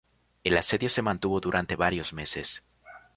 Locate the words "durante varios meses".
1.39-2.63